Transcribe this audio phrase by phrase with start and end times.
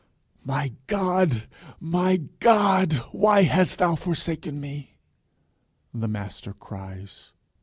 [0.43, 1.43] "My God,
[1.79, 4.97] my God, why hast thou forsaken me?"
[5.93, 7.33] the Master cries.